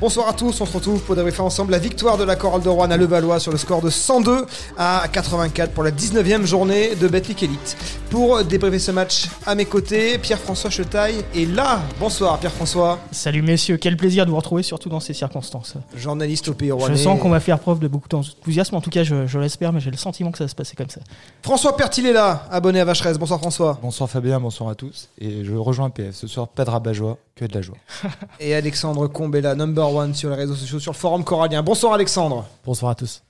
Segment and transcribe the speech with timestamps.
[0.00, 2.68] Bonsoir à tous, on se retrouve pour débriefer ensemble la victoire de la chorale de
[2.68, 4.44] Rouen à Levallois sur le score de 102
[4.76, 7.76] à 84 pour la 19e journée de Betclic Elite.
[8.10, 11.80] Pour débriefer ce match à mes côtés, Pierre-François Chetaille est là.
[12.00, 12.98] Bonsoir Pierre-François.
[13.12, 15.74] Salut messieurs, quel plaisir de vous retrouver surtout dans ces circonstances.
[15.96, 19.04] Journaliste au Pays Je sens qu'on va faire preuve de beaucoup d'enthousiasme, en tout cas
[19.04, 21.00] je, l'espère, mais j'ai le sentiment que ça va se passer comme ça.
[21.42, 23.16] François Pertil est là, abonné à Vacheresse.
[23.16, 23.78] Bonsoir François.
[23.80, 25.08] Bonsoir Fabien, bonsoir à tous.
[25.20, 27.76] Et je rejoins PF ce soir, pas de rabat-joie, que de la joie.
[28.40, 31.62] Et Alexandre Combella, number one sur les réseaux sociaux, sur le forum corallien.
[31.62, 32.46] Bonsoir Alexandre.
[32.64, 33.22] Bonsoir à tous.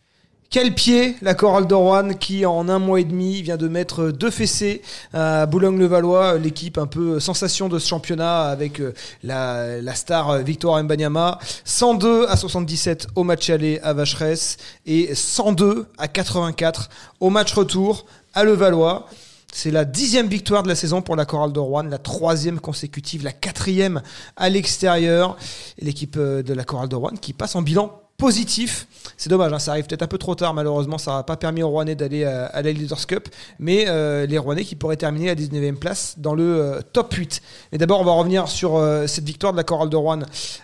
[0.55, 4.31] Quel pied la chorale Rouen qui en un mois et demi vient de mettre deux
[4.31, 8.93] fessées à Boulogne-le-Valois, l'équipe un peu sensation de ce championnat avec euh,
[9.25, 16.07] la, star Victoire Mbanyama, 102 à 77 au match aller à Vacheresse et 102 à
[16.07, 19.09] 84 au match retour à Levallois.
[19.57, 23.23] C'est la dixième victoire de la saison pour la chorale de Rouen, la troisième consécutive,
[23.23, 24.03] la quatrième
[24.37, 25.37] à l'extérieur.
[25.79, 28.89] L'équipe euh, de la chorale de Rouen qui passe en bilan positif.
[29.17, 31.63] C'est dommage, hein, ça arrive peut-être un peu trop tard, malheureusement, ça n'a pas permis
[31.63, 33.29] aux Rouennais d'aller à, la Leaders Cup,
[33.61, 37.41] mais euh, les Rouennais qui pourraient terminer à 19e place dans le euh, top 8.
[37.71, 40.21] Mais d'abord, on va revenir sur euh, cette victoire de la chorale de Rouen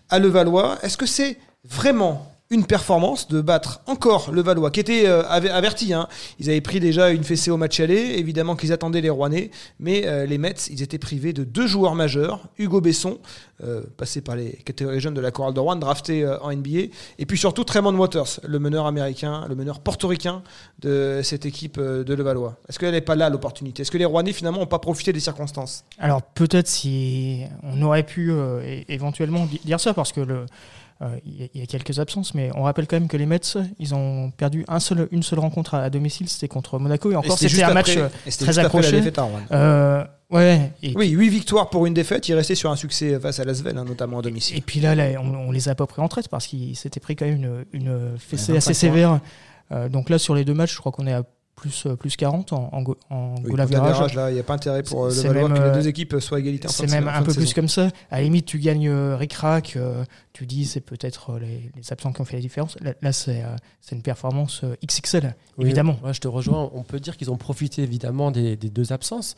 [0.08, 0.78] à Levallois.
[0.82, 5.94] Est-ce que c'est vraiment une performance de battre encore le Valois, qui était euh, averti.
[5.94, 6.08] Hein.
[6.40, 10.04] Ils avaient pris déjà une fessée au match aller, évidemment qu'ils attendaient les Rouennais, mais
[10.06, 13.18] euh, les Mets, ils étaient privés de deux joueurs majeurs, Hugo Besson,
[13.62, 16.90] euh, passé par les catégories jeunes de la Chorale de Rouen, drafté en NBA,
[17.20, 20.42] et puis surtout Tremont Waters, le meneur américain, le meneur portoricain
[20.80, 22.56] de cette équipe de Levallois.
[22.68, 23.82] Est-ce qu'elle n'est pas là l'opportunité?
[23.82, 25.84] Est-ce que les Rouennais finalement n'ont pas profité des circonstances?
[26.00, 28.32] Alors peut-être si on aurait pu
[28.88, 30.46] éventuellement dire ça, parce que le
[31.24, 33.40] il y, a quelques absences, mais on rappelle quand même que les Mets,
[33.78, 37.38] ils ont perdu un seul, une seule rencontre à, domicile, c'était contre Monaco, et encore
[37.38, 39.02] c'était un match euh, très accroché.
[39.50, 43.44] Euh, ouais, oui, 8 victoires pour une défaite, il restait sur un succès face à
[43.44, 44.58] Lasvel, hein, notamment à domicile.
[44.58, 47.24] Et puis là, on, les a pas pris en traite parce qu'ils s'étaient pris quand
[47.24, 49.20] même une, une fessée assez sévère.
[49.88, 51.22] donc là, sur les deux matchs, je crois qu'on est à
[51.60, 55.06] plus, euh, plus 40 en, en, en oui, goal Il n'y a pas intérêt pour
[55.06, 56.70] le Valois que les deux équipes soient égalitaires.
[56.70, 57.88] C'est même un peu plus comme ça.
[58.10, 62.12] À la limite, tu gagnes euh, ric-rac, euh, tu dis c'est peut-être les, les, absents
[62.12, 62.76] qui ont fait la différence.
[63.02, 63.44] Là, c'est
[63.92, 65.98] une performance XXL, évidemment.
[66.10, 66.70] je te rejoins.
[66.72, 69.36] On peut dire qu'ils ont profité évidemment des, des, deux absences,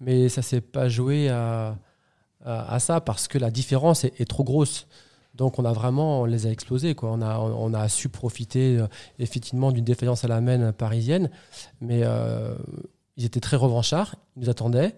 [0.00, 1.76] mais ça s'est pas joué à,
[2.44, 4.86] à, ça parce que la différence est, est trop grosse.
[5.34, 6.94] Donc on a vraiment, on les a explosés.
[6.94, 7.10] Quoi.
[7.10, 8.86] On, a, on a su profiter euh,
[9.18, 11.30] effectivement d'une défaillance à la main parisienne,
[11.80, 12.54] mais euh,
[13.16, 14.94] ils étaient très revanchards, ils nous attendaient.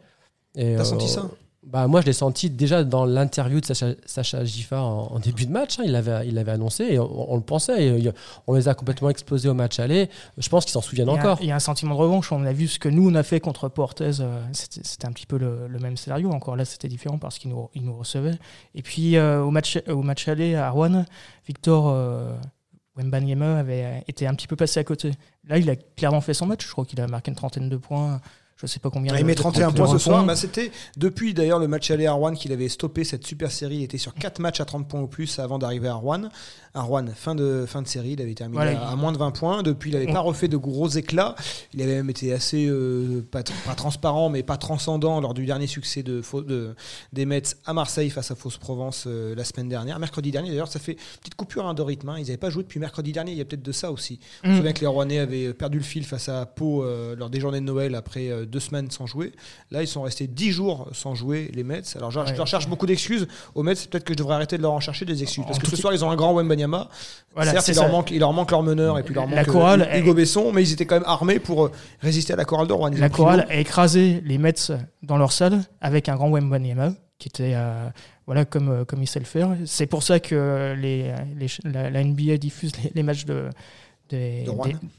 [0.55, 1.29] T'as senti ça?
[1.67, 5.51] Bah, moi, je l'ai senti déjà dans l'interview de Sacha, Sacha Giffard en, début de
[5.51, 5.79] match.
[5.79, 7.87] Hein, il l'avait il annoncé et on, le pensait.
[7.87, 8.11] Et,
[8.47, 10.11] on les a complètement explosés au match aller.
[10.37, 11.39] Je pense qu'ils s'en souviennent encore.
[11.41, 12.31] Il y a un sentiment de revanche.
[12.33, 14.21] On a vu ce que nous, on a fait contre Portez.
[14.21, 16.31] Euh, c'était un petit peu le, même scénario.
[16.31, 18.39] Encore là, c'était différent parce qu'ils nous, nous recevaient.
[18.75, 21.05] Et puis, euh, au, match, au match aller à Rouen,
[21.47, 21.89] Victor.
[21.89, 22.35] Euh,
[22.97, 25.11] Wembanyama avait été un petit peu passé à côté.
[25.49, 26.65] Là, il a clairement fait son match.
[26.65, 28.21] Je crois qu'il a marqué une trentaine de points
[28.67, 29.17] je sais pas combien.
[29.17, 30.25] il met 31 points ce soir.
[30.25, 33.77] Bah, c'était depuis d'ailleurs le match aller à Rouen qu'il avait stoppé cette super série.
[33.77, 36.29] Il était sur 4 matchs à 30 points ou plus avant d'arriver à Rouen.
[36.77, 39.63] À Rouen, fin de, fin de série, il avait terminé à, moins de 20 points.
[39.63, 41.37] Depuis, il n'avait pas refait de gros éclats.
[41.73, 46.03] Il avait même été assez, euh, pas, transparent, mais pas transcendant lors du dernier succès
[46.03, 46.75] de, de
[47.13, 50.01] des Mets à Marseille face à Fausse-Provence euh, la semaine dernière.
[50.01, 52.09] Mercredi dernier, d'ailleurs, ça fait une petite coupure hein, de rythme.
[52.09, 52.17] Hein.
[52.19, 53.31] Ils n'avaient pas joué depuis mercredi dernier.
[53.31, 54.19] Il y a peut-être de ça aussi.
[54.43, 54.57] On se mm.
[54.57, 57.61] souvient que les Rouennais avaient perdu le fil face à Pau euh, lors des journées
[57.61, 59.31] de Noël après deux semaines sans jouer.
[59.71, 61.83] Là, ils sont restés 10 jours sans jouer, les Mets.
[61.95, 63.29] Alors, je, leur cherche beaucoup d'excuses.
[63.55, 65.45] Aux Mets, peut-être que je devrais arrêter de leur en chercher des excuses.
[65.47, 66.64] Parce que ce soir, ils ont un grand Wembanyama.
[67.35, 69.99] Voilà, Certes, il leur, manque, il leur manque leur meneur et puis leur manque euh,
[69.99, 72.73] Hugo Besson, mais ils étaient quand même armés pour euh, résister à la chorale de
[72.73, 72.91] Rouen.
[72.97, 74.73] La chorale a écrasé les Mets
[75.03, 77.89] dans leur salle avec un grand Wembanyama qui était euh,
[78.27, 79.51] voilà comme comme il sait le faire.
[79.67, 81.13] C'est pour ça que les,
[81.65, 83.51] la, NBA diffuse les matchs de
[84.15, 84.47] des,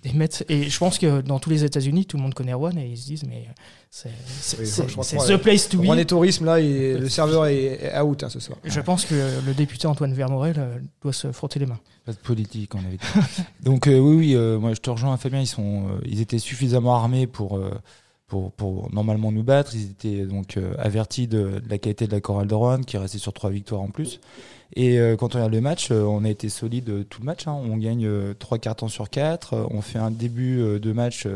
[0.03, 0.43] des, Mets.
[0.49, 2.97] Et je pense que dans tous les États-Unis, tout le monde connaît Rouen et ils
[2.97, 3.47] se disent, mais
[3.89, 5.85] c'est the place to be.
[5.85, 8.57] Rouen et tourisme, là, le serveur est out hein, ce soir.
[8.63, 11.79] Je pense que le député Antoine Vermorel euh, doit se frotter les mains.
[12.05, 13.43] Pas de politique, on avait dit.
[13.63, 16.95] Donc, euh, oui, oui, euh, moi je te rejoins, Fabien, ils, sont, ils étaient suffisamment
[16.95, 17.59] armés pour.
[18.27, 19.75] Pour, pour, normalement nous battre.
[19.75, 23.33] Ils étaient donc avertis de, la qualité de la chorale de Rouen, qui restait sur
[23.33, 24.19] trois victoires en plus.
[24.73, 27.25] Et euh, quand on regarde le match, euh, on a été solide euh, tout le
[27.25, 27.47] match.
[27.47, 27.53] Hein.
[27.53, 29.67] On gagne 3 cartons sur 4.
[29.71, 31.27] On fait un début de match,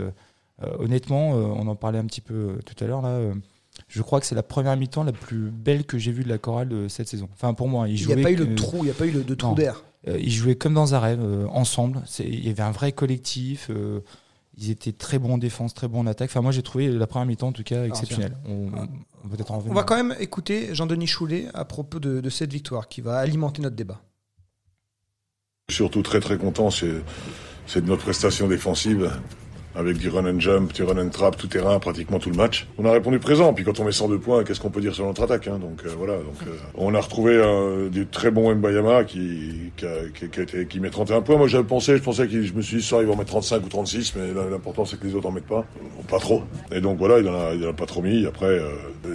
[0.80, 3.20] honnêtement, on en parlait un petit peu tout à l'heure là
[3.88, 6.38] je crois que c'est la première mi-temps la plus belle que j'ai vue de la
[6.38, 7.30] chorale de cette saison.
[7.34, 9.12] Enfin, pour moi, il n'y a pas eu le trou, il n'y a pas eu
[9.12, 9.84] le, de trou d'air.
[10.08, 12.02] Euh, ils jouaient comme dans un rêve, euh, ensemble.
[12.20, 13.70] Il y avait un vrai collectif.
[14.62, 16.30] Ils étaient très bons en défense, très bons en attaque.
[16.32, 18.36] Enfin, moi, j'ai trouvé la première mi-temps, en tout cas, exceptionnelle.
[18.46, 18.70] On,
[19.24, 23.18] on, va quand même écouter Jean-Denis Choulet à propos de, de, cette victoire qui va
[23.20, 24.02] alimenter notre débat.
[25.70, 26.92] Surtout très très content, c'est
[27.82, 29.12] de notre prestation défensive
[29.76, 32.68] avec du run and jump, du run and trap, tout terrain, pratiquement tout le match.
[32.78, 35.06] On a répondu présent, puis quand on met 102 points, qu'est-ce qu'on peut dire sur
[35.06, 38.54] notre attaque hein Donc euh, voilà, donc, euh, on a retrouvé euh, des très bons
[38.56, 39.86] Mbayama qui, qui,
[40.30, 41.38] qui, qui, qui, met 31 points.
[41.38, 43.66] Moi j'avais pensé, je pensais que je me suis dit, ça, ils vont mettre 35
[43.66, 45.66] ou 36, mais l'important c'est que les autres en mettent pas.
[46.10, 46.44] Pas trop.
[46.72, 48.26] Et donc voilà, il en a, il a pas trop mis.
[48.26, 48.60] Après,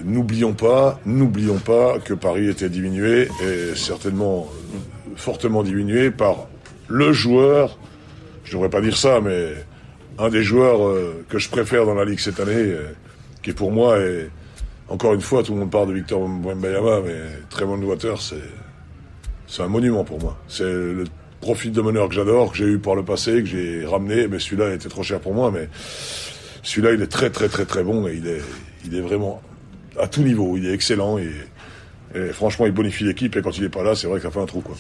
[0.05, 4.49] n'oublions pas, n'oublions pas que Paris était diminué, et certainement
[5.17, 6.47] fortement diminué par
[6.89, 7.79] le joueur,
[8.45, 9.55] je devrais pas dire ça, mais
[10.19, 12.93] un des joueurs euh, que je préfère dans la Ligue cette année, euh,
[13.43, 14.29] qui est pour moi, et
[14.89, 17.21] encore une fois, tout le monde parle de Victor Mbanyama, mais
[17.51, 20.37] Tremont Water, c'est, un monument pour moi.
[20.49, 21.05] C'est le
[21.41, 24.39] profil de meneur que j'adore, que j'ai eu par le passé, que j'ai ramené, mais
[24.39, 25.69] celui-là était trop cher pour moi, mais
[26.63, 28.43] celui-là, il est très, très, très, très bon, et il est,
[28.85, 29.43] il est vraiment
[29.99, 31.31] à tout niveau, il est excellent, et,
[32.15, 34.31] et franchement, il bonifie l'équipe, et quand il est pas là, c'est vrai que ça
[34.31, 34.77] fait un trou, quoi.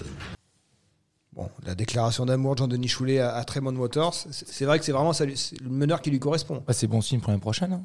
[1.34, 5.12] Bon, la déclaration d'amour de Jean-Denis Choulet à, Tremont Waters, c'est vrai que c'est vraiment
[5.20, 6.62] le meneur qui lui correspond.
[6.66, 7.72] Bah, c'est bon signe pour l'année prochaine.
[7.72, 7.84] Hein.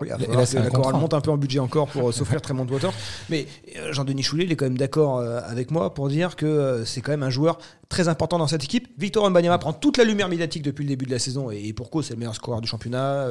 [0.00, 2.92] Oui, là, la monte un peu en budget encore pour euh, s'offrir Tremont Waters.
[3.30, 3.46] Mais
[3.76, 7.00] euh, Jean-Denis Choulet, il est quand même d'accord euh, avec moi pour dire que c'est
[7.00, 7.56] quand même un joueur
[7.88, 8.88] très important dans cette équipe.
[8.98, 11.88] Victor Mbanyama prend toute la lumière médiatique depuis le début de la saison et, pour
[11.88, 13.28] cause, c'est le meilleur scoreur du championnat,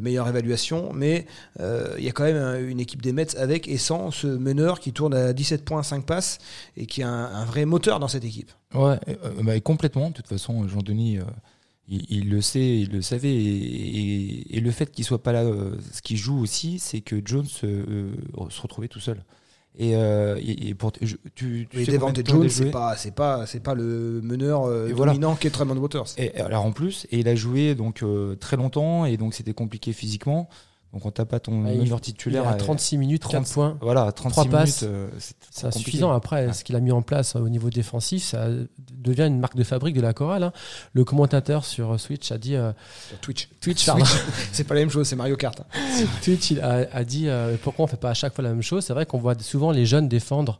[0.00, 0.90] meilleure évaluation.
[0.94, 1.26] Mais
[1.60, 4.92] il y a quand même une équipe des Mets avec et sans ce meneur qui
[4.92, 6.38] tourne à 17 points, 5 passes
[6.78, 8.50] et qui est un, vrai moteur dans cette équipe.
[8.74, 8.96] Ouais,
[9.42, 10.08] bah, complètement.
[10.08, 11.18] De toute façon, Jean-Denis
[11.88, 13.34] il, le sait, il le savait.
[13.34, 17.46] Et, le fait qu'il soit pas là, euh, ce qui joue aussi, c'est que Jones
[17.64, 18.10] euh,
[18.50, 19.24] se retrouvait tout seul.
[19.78, 20.36] Et, euh,
[20.76, 25.76] pour, tu, tu Jones, c'est pas, c'est pas, c'est pas le meneur dominant qu'est Tremont
[25.76, 26.08] Waters.
[26.18, 28.04] Et alors en plus, et il a joué donc
[28.40, 30.48] très longtemps et donc c'était compliqué physiquement.
[30.94, 33.78] Donc on tape pas ton meilleur titulaire à 36 minutes, 30 points.
[33.82, 34.94] Voilà, 36 passes, minutes.
[34.94, 35.08] Euh,
[35.50, 36.12] c'est insuffisant.
[36.12, 38.48] Après, ce qu'il a mis en place au niveau défensif, ça
[38.94, 40.44] devient une marque de fabrique de la chorale.
[40.44, 40.52] Hein.
[40.94, 42.56] Le commentateur sur Switch a dit.
[42.56, 42.72] Euh,
[43.20, 43.50] Twitch.
[43.60, 43.86] Twitch,
[44.52, 45.60] c'est pas la même chose, c'est Mario Kart.
[46.22, 48.82] Twitch il a, dit euh, pourquoi on fait pas à chaque fois la même chose?
[48.86, 50.58] C'est vrai qu'on voit souvent les jeunes défendre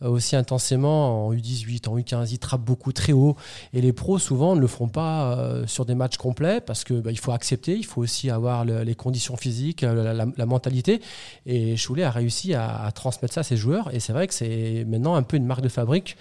[0.00, 2.30] aussi intensément en U18, en U15.
[2.32, 3.36] Ils trappent beaucoup très haut.
[3.72, 7.12] Et les pros, souvent, ne le feront pas sur des matchs complets parce qu'il bah,
[7.12, 11.00] il faut accepter, il faut aussi avoir les conditions physiques la, mentalité.
[11.46, 13.94] Et Choulet a réussi à, transmettre ça à ses joueurs.
[13.94, 16.16] Et c'est vrai que c'est maintenant un peu une marque de fabrique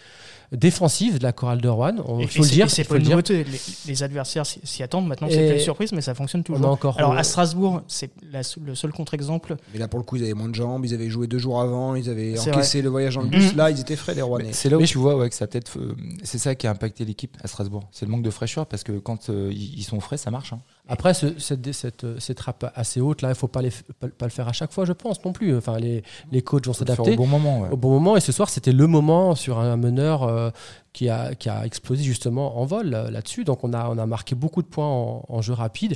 [0.52, 1.96] défensive de la chorale de Rouen.
[2.20, 2.70] Il faut le dire.
[2.70, 3.46] C'est pas une nouveauté.
[3.86, 5.08] Les, adversaires s'y attendent.
[5.08, 6.68] Maintenant, c'est une surprise, mais ça fonctionne toujours.
[6.68, 9.58] Encore Alors, à Strasbourg, c'est le seul contre-exemple.
[9.74, 10.86] Mais là, pour le coup, ils avaient moins de jambes.
[10.86, 11.96] Ils avaient joué deux jours avant.
[11.96, 13.56] Ils avaient encaissé le voyage en bus.
[13.56, 14.54] Là, ils étaient frais, les Rouennais.
[14.54, 15.94] C'est là où tu vois ouais, que ça peut euh,
[16.24, 17.88] C'est ça qui a impacté l'équipe à Strasbourg.
[17.92, 20.54] C'est le manque de fraîcheur parce que quand euh, ils sont frais, ça marche.
[20.54, 20.62] Hein.
[20.90, 21.40] Après, cette,
[21.74, 24.54] cette, cette, trappe assez haute, là, il ne faut pas, les, pas, le faire à
[24.54, 25.56] chaque fois, je pense, non plus.
[25.56, 27.14] Enfin, les, les coachs vont s'adapter.
[27.14, 27.68] Au bon moment.
[27.70, 28.16] Au bon moment.
[28.16, 30.50] Et ce soir, c'était le moment sur un meneur euh,
[30.94, 33.44] qui, a, qui a explosé justement en vol euh, là-dessus.
[33.44, 35.96] Donc, on a, on a marqué beaucoup de points en, jeu rapide.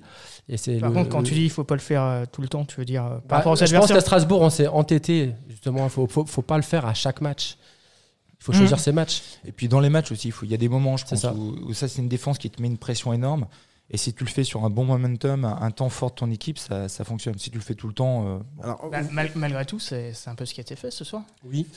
[0.49, 2.49] Et Par contre, quand tu dis qu'il ne faut pas le faire euh, tout le
[2.49, 5.33] temps, tu veux dire par bah, rapport aux Je pense qu'à Strasbourg, on s'est entêté.
[5.49, 7.57] Justement, il ne faut, faut, faut, pas le faire à chaque match.
[8.41, 8.79] Il faut choisir mmh.
[8.79, 9.21] ses matchs.
[9.45, 11.87] Et puis dans les matchs aussi, il y a des moments, je pense, où ça
[11.87, 13.45] c'est une défense qui te met une pression énorme.
[13.93, 16.57] Et si tu le fais sur un bon momentum, un, temps fort de ton équipe,
[16.57, 17.37] ça, ça, fonctionne.
[17.37, 18.25] Si tu le fais tout le temps.
[18.25, 18.99] Euh, Alors, bah,
[19.35, 21.23] malgré tout, c'est un peu ce qui a été fait ce soir.
[21.43, 21.67] Oui.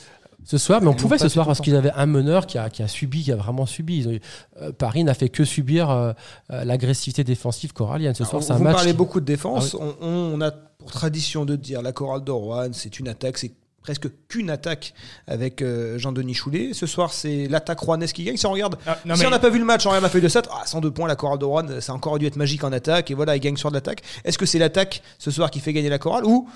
[0.45, 2.83] Ce soir, mais on pouvait ce soir parce qu'ils avaient un meneur qui a, qui
[2.83, 4.19] a, subi, qui a vraiment subi.
[4.61, 6.13] Euh, Paris n'a fait que subir euh,
[6.49, 8.15] l'agressivité défensive corallienne.
[8.15, 8.73] Ce soir, c'est un match.
[8.73, 9.75] Vous parlez beaucoup de défense.
[9.79, 13.53] Ah on, on, a pour tradition de dire la chorale d'Orwan, c'est une attaque, c'est
[13.85, 14.95] presque qu'une attaque
[15.27, 16.71] avec euh, Jean-Denis Choulet.
[16.73, 18.35] Ce soir, c'est l'attaque rouennaise qui gagne.
[18.35, 20.23] Si on regarde, ah, si on n'a pas vu le match, on regarde la feuille
[20.23, 22.63] de 7, ah, 102 points, la chorale de Rouen, ça a encore dû être magique
[22.63, 23.11] en attaque.
[23.11, 24.01] Et voilà, il gagne sur de l'attaque.
[24.23, 26.49] Est-ce que c'est l'attaque ce soir qui fait gagner la chorale ou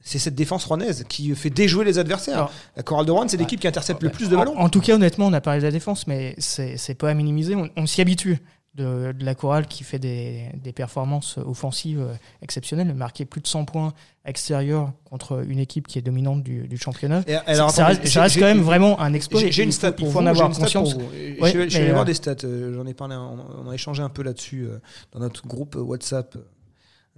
[0.00, 2.50] c'est cette défense rouennaise qui fait déjouer les adversaires?
[2.76, 4.56] la chorale de Rouen, c'est l'équipe qui intercepte le plus de ballons.
[4.56, 7.56] En, tout cas, honnêtement, on a parlé de la défense, mais c'est pas à minimiser.
[7.56, 8.38] on s'y habitue
[8.76, 13.94] de, la chorale qui fait des, performances offensives euh, exceptionnelles, marquer plus de 100 points
[14.24, 17.22] extérieurs contre une équipe qui est dominante du, championnat.
[17.46, 19.40] alors, ça, reste, quand même vraiment un exploit.
[19.48, 20.94] J'ai une stat pour il faut en avoir conscience.
[20.94, 22.36] je, vais aller des stats.
[22.44, 24.78] Euh, j'en ai parlé, on, a échangé un peu là-dessus euh,
[25.12, 26.36] dans notre groupe WhatsApp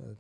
[0.01, 0.15] euh.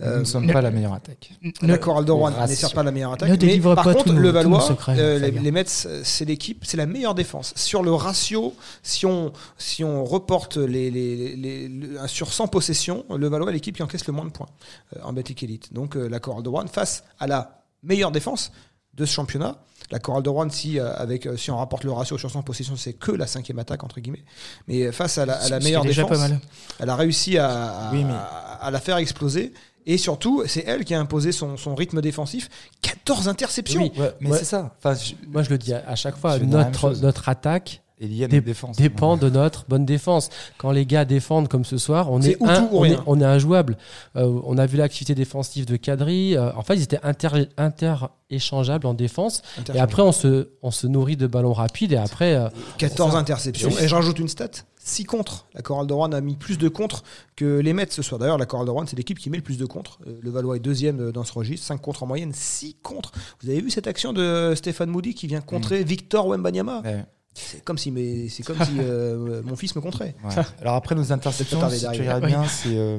[0.00, 1.30] Nous Euh, ne sommes pas la meilleure attaque.
[1.62, 4.12] La chorale de Rouen n'est certes pas la meilleure attaque, Ne mais par pas contre,
[4.12, 7.52] le Valois, euh, les, Mets, euh, c'est l'équipe, c'est la meilleure défense.
[7.56, 13.04] Sur le ratio, si on, si on reporte les, les, les- les- sur 100 possessions,
[13.14, 14.48] le Valois est l'équipe qui encaisse le moins de points
[14.96, 15.72] euh, en Betclic Elite.
[15.72, 18.52] Donc euh, la chorale de Rouen face à la meilleure défense
[18.94, 19.58] de ce championnat.
[19.90, 22.42] La chorale de Rouen, si, euh, avec, euh, si on rapporte le ratio sur 100
[22.42, 24.24] possessions, c'est que la cinquième attaque, entre guillemets.
[24.66, 26.40] Mais face à la, à meilleure déjà défense, pas mal.
[26.78, 29.52] elle a réussi à, à, Oui, mais- à- à la faire exploser.
[29.86, 32.50] Et surtout, c'est elle qui a imposé son, son rythme défensif.
[32.82, 33.80] 14 interceptions.
[33.82, 33.92] Oui.
[33.98, 34.38] Ouais, mais Ouais.
[34.38, 34.74] c'est ça.
[34.78, 38.24] Enfin, je- Moi, je le dis à, à chaque fois, notre, notre attaque et lié
[38.24, 38.76] à notre défense.
[38.76, 40.30] dépend de notre bonne défense.
[40.56, 43.76] Quand les gars défendent comme ce soir, on est, un- on, est, on est injouable.
[44.16, 46.36] Euh, on a vu l'activité défensive de Kadri.
[46.36, 49.42] euh, en fait, ils étaient inter, inter-échangeables en défense.
[49.74, 51.92] Et après, on se, on se nourrit de ballons rapides.
[51.92, 53.18] Et après, euh, 14 ça.
[53.18, 53.70] interceptions.
[53.80, 55.46] Et je rajoute une stat 6 contre.
[55.54, 57.02] La Chorale de Rouen a mis plus de contre
[57.36, 58.18] que les Mets ce soir.
[58.18, 59.98] D'ailleurs, la Chorale de Rouen, c'est l'équipe qui met le plus de contre.
[60.06, 61.66] Euh, Le Valois est deuxième euh, dans ce registre.
[61.66, 63.12] 5 contre en moyenne, 6 contre.
[63.42, 66.80] Vous avez vu cette action de Stéphane Moody qui vient contrer Victor Wembanyama?
[66.84, 67.04] Ouais.
[67.34, 70.14] C'est comme si, mes- c'est comme si euh, mon fils me contrait.
[70.24, 70.34] Ouais.
[70.60, 72.98] Alors après nos interceptions, si tu regardes bien, c'est euh,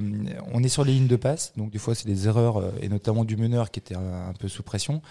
[0.53, 2.87] on est sur les lignes de passe, donc des fois c'est des erreurs euh, et
[2.87, 5.01] notamment du meneur qui était un, un peu sous pression.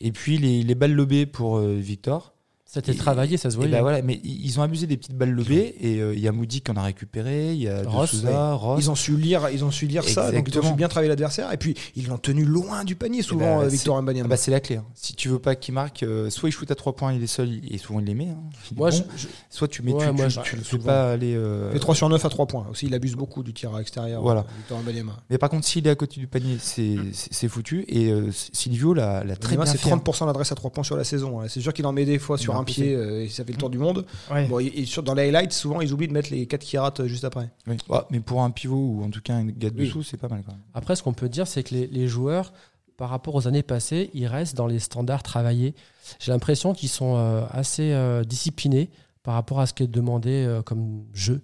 [0.00, 2.33] Et puis les, les balles lobées pour euh, Victor.
[2.74, 3.72] C'était travaillé, ça se Et voyait.
[3.72, 6.32] ben voilà, mais ils ont abusé des petites balles lobées et euh, il y a
[6.32, 8.78] Moody qui en a récupéré, il y a Ross, Souza, Ross.
[8.82, 11.08] Ils ont su lire, ils ont su lire ça, donc ils ont su bien travailler
[11.08, 11.52] l'adversaire.
[11.52, 14.28] Et puis ils l'ont tenu loin du panier souvent, ben, euh, Victor Ah Wembanyama.
[14.28, 14.76] bah, c'est la clé.
[14.76, 14.84] hein.
[14.94, 17.26] Si tu veux pas qu'il marque, euh, soit il shoot à 3 points, il est
[17.26, 18.28] seul, et souvent il les met.
[18.28, 18.38] hein.
[18.70, 18.96] Il est Moi, bon.
[19.16, 20.84] je- je- soit tu mets, Ouais, tu, moi, tu- je- tu souvent.
[20.86, 21.34] pas aller.
[21.36, 22.66] euh, Et 3 sur 9 à 3 points.
[22.70, 24.20] Aussi, il abuse beaucoup du tir à l'extérieur.
[24.22, 24.44] Voilà.
[24.58, 25.12] Victor Wembanyama.
[25.30, 27.84] Mais par contre, s'il est à côté du panier, c'est foutu.
[27.88, 29.90] Et euh, Silvio l'a très bien c'est fait.
[29.90, 29.96] hein.
[29.98, 31.40] 30% d'adresse à 3 points sur la saison.
[31.40, 31.44] hein.
[31.48, 33.28] C'est sûr qu'il en met des fois sur Il en un a pied euh, et
[33.28, 34.04] ça fait le tour du monde.
[34.30, 34.46] Ouais.
[34.46, 36.78] Bon, et, et sur- dans les highlights, souvent, ils oublient de mettre les 4 qui
[36.78, 37.50] ratent euh, juste après.
[37.66, 37.76] Oui.
[37.88, 39.86] Ouais, mais pour un pivot ou en tout cas un gars de Oui.
[39.86, 40.60] dessous, c'est pas mal quand même.
[40.74, 42.52] Après, ce qu'on peut dire, c'est que les, les joueurs,
[42.96, 45.74] par rapport aux années passées, ils restent dans les standards travaillés.
[46.20, 48.90] J'ai l'impression qu'ils sont euh, assez euh, disciplinés
[49.22, 51.42] par rapport à ce qui est demandé euh, comme jeu.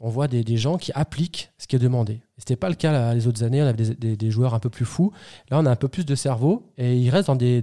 [0.00, 2.20] On voit des, des gens qui appliquent ce qui est demandé.
[2.36, 3.60] Ce n'était pas le cas là, les autres années.
[3.60, 5.10] On avait des, des- des joueurs un peu plus fous.
[5.50, 7.60] Là, on a un peu plus de cerveau et ils restent dans des,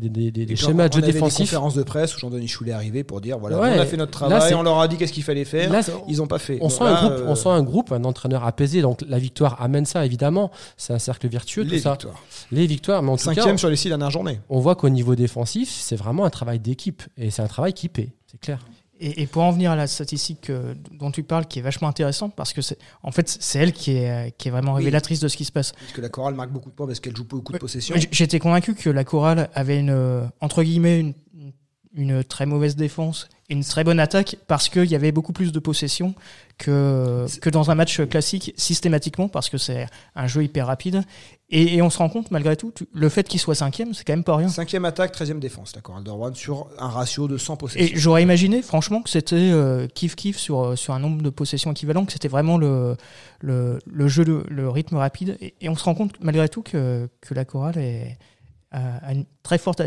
[0.58, 1.38] schémas de jeu défensif.
[1.40, 3.72] des conférences de presse où Jean-Denis Choulet est arrivé pour dire voilà, Ouais.
[3.78, 5.72] on a fait notre Là, travail, c'est- on leur a dit qu'est-ce qu'il fallait faire.
[5.72, 6.58] Là, ils n'ont pas fait.
[6.62, 8.82] on, sent là, un groupe, euh, on sent un groupe, un entraîneur apaisé.
[8.82, 10.52] Donc la victoire amène ça, évidemment.
[10.76, 11.92] C'est un cercle vertueux, les tout ça.
[11.92, 12.22] victoires.
[12.52, 14.42] Les victoires, mais en tout cas, Cinquième sur les six dernières journées.
[14.50, 17.02] on voit qu'au niveau défensif, c'est vraiment un travail d'équipe.
[17.18, 18.60] Et c'est un travail qui paie, c'est clair.
[19.00, 21.88] Et, et pour en venir à la statistique euh, dont tu parles, qui est vachement
[21.90, 24.80] intéressante, parce que c'est, en fait, c'est elle qui est, euh, qui est vraiment Oui.
[24.84, 25.74] révélatrice de ce qui se passe.
[25.74, 27.96] Puisque la chorale marque beaucoup de points parce qu'elle joue beaucoup de possession.
[28.12, 31.52] J'étais convaincu que la chorale avait une, euh, entre guillemets, une, une
[32.28, 35.60] très mauvaise défense et une très bonne attaque parce qu'il y avait beaucoup plus de
[35.60, 36.14] possession
[36.58, 41.04] que, que dans un match classique systématiquement parce que c'est un jeu hyper rapide.
[41.50, 44.04] Et, et on se rend compte, malgré tout, tu- le fait qu'il soit cinquième, c'est
[44.04, 44.48] quand même pas rien.
[44.48, 47.96] Cinquième attaque, treizième défense, la chorale de Rouen, sur un ratio de 100 possessions.
[47.96, 51.72] Et j'aurais imaginé, franchement, que c'était euh, kiff-kiff sur, euh, sur un nombre de possessions
[51.72, 52.96] équivalent, que c'était vraiment le,
[53.42, 55.38] le, le jeu, le, le rythme rapide.
[55.40, 58.18] Et, et on se rend compte, malgré tout, que, que la chorale est,
[58.72, 59.82] a une très forte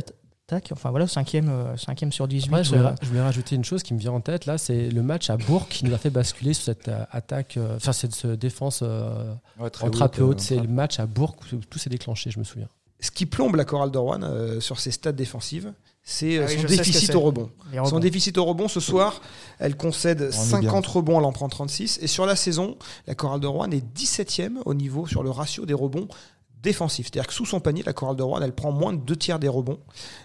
[0.73, 2.49] Enfin voilà, cinquième, euh, cinquième sur 18.
[2.49, 4.47] Après, je, voulais, euh, je voulais rajouter une chose qui me vient en tête.
[4.47, 7.57] Là, c'est le match à Bourg qui nous a fait basculer sur cette euh, attaque,
[7.59, 10.41] euh, enfin cette défense euh, Ouais, très en trappe haute, haute.
[10.41, 12.69] C'est le match à Bourg où tout s'est déclenché, je me souviens.
[13.01, 16.57] Ce qui plombe la chorale de Rouen euh, sur ses stats défensives, c'est Ah oui,
[16.57, 17.51] son ce déficit au rebond.
[17.85, 19.21] Son déficit au rebond ce soir,
[19.59, 20.93] elle concède est 50 bien.
[20.93, 21.99] rebonds, elle en prend 36.
[22.03, 22.77] Et sur la saison,
[23.07, 26.09] la chorale de Rouen est 17e au niveau sur le ratio des rebonds
[26.63, 27.07] défensifs.
[27.07, 29.39] C'est-à-dire que sous son panier, la chorale de Rouen, elle prend moins de deux tiers
[29.39, 29.79] des rebonds.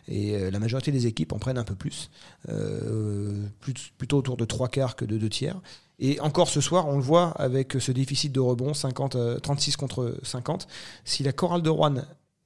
[0.07, 2.09] Et euh, la majorité des équipes en prennent un peu plus.
[2.49, 5.59] Euh, plus- plutôt autour de trois quarts que de deux tiers.
[5.99, 9.77] Et encore ce soir, on le voit avec ce déficit de rebond, 50, euh, 36
[9.77, 10.67] contre 50.
[11.05, 11.95] Si la chorale de Rouen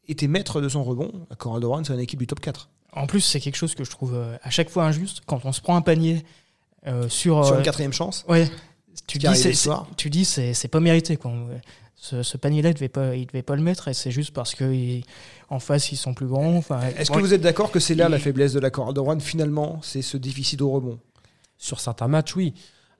[0.08, 2.70] était maître de son rebond, la chorale de Rouen, c'est une équipe du top 4.
[2.94, 5.22] En plus, c'est quelque chose que je trouve euh, à chaque fois injuste.
[5.25, 6.24] Quand on se prend un panier
[6.88, 7.46] euh, sur.
[7.46, 8.50] Sur une quatrième chance, ouais,
[9.08, 9.27] tu dis,
[9.98, 11.17] tu dis c'est, c'est pas mérité.
[11.17, 11.32] Quoi.
[12.00, 14.54] Ce, ce panier-là, il devait pas, il devait pas le mettre et c'est juste parce
[14.56, 16.56] qu'en face, ils sont plus grands.
[16.56, 19.00] Enfin, Est-ce que vous êtes d'accord que c'est là la faiblesse de la chorale de
[19.00, 21.00] Rouen Finalement, c'est ce déficit au rebond?
[21.58, 22.54] Sur certains matchs, oui.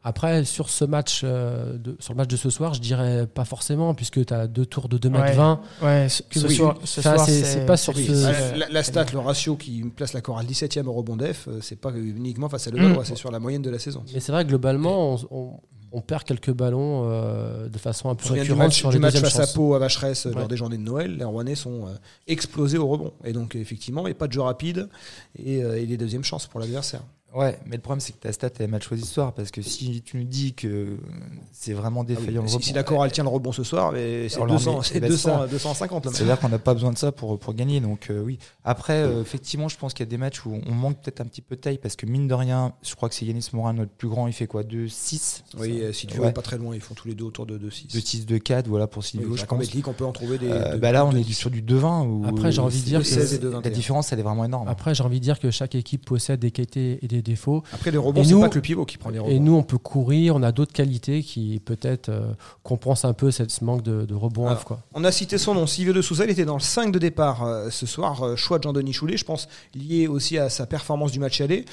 [0.04, 3.46] Après, sur ce match, euh, de, sur le match de ce soir, je dirais pas
[3.46, 5.34] forcément, puisque tu as deux tours de 2 mètres Ouais.
[5.34, 5.62] 20.
[5.84, 6.56] Ouais, ce, Que ce oui.
[6.56, 9.20] soir, ce Enfin, soir, c'est- c'est pas sur Oui, ce- la, la- la stat, le
[9.20, 12.72] ratio qui place la chorale 17e au rebond def, euh, c'est pas uniquement face à
[12.72, 12.76] Mm.
[12.78, 14.04] Levallois, c'est sur la moyenne de la saison.
[14.14, 15.60] Mais c'est vrai que globalement, on, on-
[15.92, 18.96] on perd quelques ballons euh, de façon un peu reviens du récurrente match, sur du
[18.96, 19.54] les match deuxièmes face à.
[19.54, 21.18] Pau à Vacheresse euh, lors des journées de Noël.
[21.18, 21.96] Les Rouennais sont euh,
[22.28, 23.14] explosés au rebond.
[23.24, 24.90] Et donc, effectivement, il n'y a pas de jeu rapide
[25.38, 27.02] et, euh, et les deuxièmes chances pour l'adversaire.
[27.38, 29.34] Ouais, mais le problème, c'est que ta stat est mal choisie ce soir.
[29.34, 30.98] Parce que si tu nous dis que
[31.52, 33.64] c'est vraiment Ah oui, défaillant le si, rebond, si la chorale tient le rebond ce
[33.64, 35.48] soir, mais c'est Alors, 200, mais- c'est bah, 200, ça.
[35.48, 36.12] 250 là.
[36.14, 37.80] C'est-à-dire qu'on n'a pas besoin de ça pour, pour gagner.
[37.80, 38.40] Donc euh, oui.
[38.64, 41.26] Après, euh, effectivement, je pense qu'il y a des matchs où on manque peut-être un
[41.26, 43.74] petit peu de taille parce que mine de rien, je crois que c'est Yanis Morin,
[43.74, 46.32] notre plus grand, il fait quoi 2-6 Oui, euh, Silvio Ouais.
[46.32, 47.88] pas très loin, ils font tous les deux autour de 2-6.
[47.96, 49.60] 2-6, 2-4, voilà pour Oui, Silvio, je la pense.
[49.60, 50.50] Combat League, on peut en trouver des.
[50.50, 51.34] Euh, de- bah là, on de est 10.
[51.36, 52.04] sur du 2-20.
[52.08, 53.62] où Après, j'ai envie de dire que- 16 et 2-21.
[53.64, 54.68] la différence, elle est vraiment énorme.
[54.68, 57.22] Après, j'ai envie de dire que chaque équipe possède des qualités et des
[57.74, 59.32] Après, les rebonds, c'est pas que le pivot qui prend les rebonds.
[59.32, 62.32] Et nous, on peut courir, on a d'autres qualités qui peut-être euh,
[62.64, 64.64] compensent un peu cette, ce manque de, de rebond Alors, off.
[64.66, 64.80] Quoi.
[64.94, 67.44] On a cité son nom, Silvio de Souza, il était dans le 5 de départ
[67.44, 71.12] euh, ce soir, euh, choix de Jean-Denis Choulet, je pense lié aussi à sa performance
[71.12, 71.66] du match aller.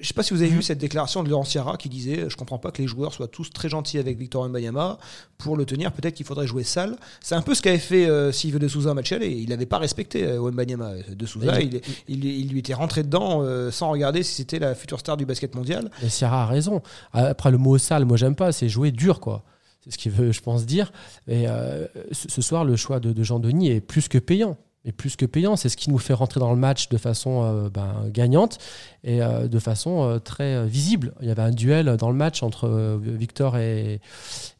[0.00, 0.56] Je sais pas si vous avez Mhm.
[0.56, 3.28] vu cette déclaration de Laurent Sierra qui disait je comprends pas que les joueurs soient
[3.28, 4.98] tous très gentils avec Victor Mbayama
[5.38, 6.96] pour le tenir, peut-être qu'il faudrait jouer sale.
[7.20, 9.78] C'est un peu ce qu'avait fait Silvio de Souza au match aller, il n'avait pas
[9.78, 14.58] respecté Wembanyama de Souza, il, il- il lui était rentré dedans sans regarder si c'était
[14.58, 15.90] la future star du basket mondial.
[16.02, 16.82] Et Sierra a raison.
[17.12, 19.42] Après, le mot sale, moi, j'aime pas, c'est jouer dur, quoi.
[19.82, 20.92] C'est ce qu'il veut, je pense, dire.
[21.26, 24.56] Et euh, ce soir, le choix de, de Jean-Denis est plus que payant.
[24.86, 27.42] Et plus que payant, c'est ce qui nous fait rentrer dans le match de façon
[27.42, 28.58] euh, ben, gagnante
[29.02, 31.14] et euh, de façon euh, très visible.
[31.22, 34.02] Il y avait un duel dans le match entre euh, Victor et,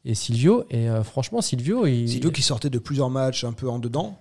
[0.06, 0.64] et Silvio.
[0.70, 4.16] Et euh, franchement, Silvio, il, Silvio qui sortait de plusieurs matchs un peu en dedans,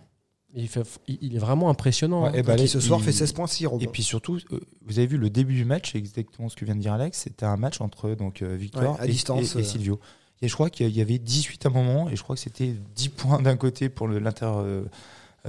[0.56, 2.24] il, fait- il- il est vraiment impressionnant.
[2.24, 2.34] Ouais, hein.
[2.36, 3.80] et bah, ce soir il- fait 16.6 rebonds.
[3.80, 6.76] Et puis surtout, euh, vous avez vu le début du match, exactement ce que vient
[6.76, 7.20] de dire Alex.
[7.20, 9.66] C'était un match entre donc euh, Victor Ouais, à et, distance, et- et euh.
[9.66, 10.00] Silvio.
[10.42, 12.74] Et je crois qu'il y avait 18 à un moment, et je crois que c'était
[12.96, 14.52] 10 points d'un côté pour l'Inter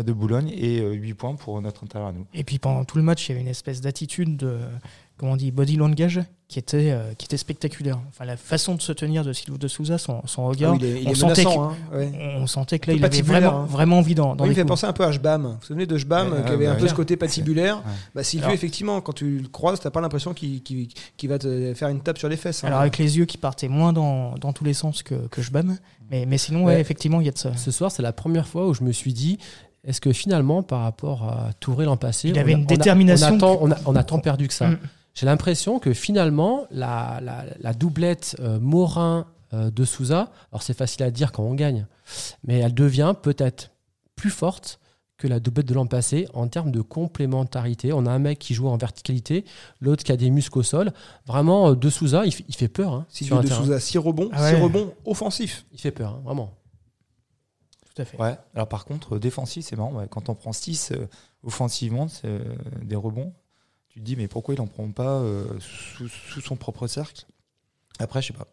[0.02, 2.26] de Boulogne et euh, 8 points pour notre Inter à nous.
[2.34, 4.58] Et puis pendant tout le match, il y avait une espèce d'attitude de,
[5.16, 6.20] comment on dit, body language
[6.54, 7.98] qui était, euh, qui était spectaculaire.
[8.10, 10.78] Enfin, la façon de se tenir de Silvio de Souza, son, son Ah regard, oui,
[10.82, 11.70] il est, il on sentait menaçant.
[11.70, 12.12] hein, ouais.
[12.38, 13.66] on sentait que là, il avait vraiment, hein.
[13.68, 15.42] vraiment envie d'en Oui, il me fait penser un peu à Jbam.
[15.42, 17.92] Vous vous souvenez de Jbam, Ouais, qui avait ouais, un peu ce côté patibulaire Ouais.
[18.14, 21.40] bah, Silvio, Alors- effectivement, quand tu le croises, t'as pas l'impression qu'il qu'il- qu'il va
[21.40, 22.62] te faire une tape sur les fesses.
[22.62, 22.68] hein.
[22.68, 25.50] Alors avec les yeux qui partaient moins dans, dans tous les sens que, que je
[25.50, 25.76] bâme.
[26.12, 26.80] Mais, mais sinon, ouais, Ouais.
[26.80, 27.56] effectivement, il y a de ça.
[27.56, 29.38] Ce soir, c'est la première fois où je me suis dit
[29.82, 32.66] est-ce que finalement, par rapport à Touré l'an passé, Il on avait a- une a-
[32.66, 34.68] détermination On que- on a- on a tant perdu que ça.
[34.68, 34.78] Mm.
[35.14, 40.76] J'ai l'impression que finalement, la, la- la doublette euh, Morin euh, de Souza, alors c'est
[40.76, 41.86] facile à dire quand on gagne,
[42.42, 43.70] mais elle devient peut-être
[44.16, 44.80] plus forte
[45.16, 47.92] que la doublette de l'an passé en termes de complémentarité.
[47.92, 49.44] On a un mec qui joue en verticalité,
[49.80, 50.92] l'autre qui a des muscles au sol.
[51.26, 52.92] Vraiment, euh, de Souza, il, fait- il fait peur.
[52.92, 53.60] hein, sur Silvio un de terrain.
[53.60, 54.60] Souza, 6 rebonds, Ah six ouais.
[54.62, 55.64] rebonds offensifs.
[55.72, 56.50] Il fait peur, hein, vraiment.
[57.94, 58.20] Tout à fait.
[58.20, 58.36] Ouais.
[58.56, 59.92] Alors par contre, défensif, c'est marrant.
[59.94, 60.08] ouais.
[60.10, 60.92] Quand on prend 6
[61.44, 62.40] offensivement, c'est euh,
[62.82, 63.32] des rebonds,
[63.94, 67.24] tu te dis mais pourquoi il en prend pas euh, sous, sous son propre cercle?
[68.00, 68.46] Après, je sais pas.